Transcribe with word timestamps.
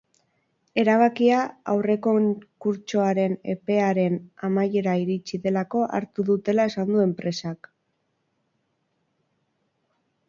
Erabakia 0.83 1.41
aurrekonkurtsoaren 1.73 3.35
epearen 3.55 4.17
amaiera 4.49 4.95
iritsi 5.03 5.41
delako 5.45 5.85
hartu 5.99 6.27
dutela 6.33 6.67
esan 6.73 6.93
du 6.97 7.05
enpresak. 7.07 7.71